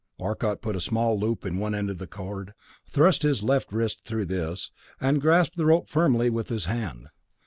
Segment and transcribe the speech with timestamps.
[0.19, 2.55] Arcot put a small loop in one end of a cord,
[2.87, 7.09] thrust his left wrist through this, and grasped the rope firmly with his hand.